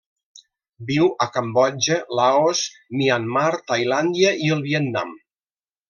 [0.87, 2.65] Viu a Cambodja, Laos,
[2.97, 5.19] Myanmar, Tailàndia i el Vietnam.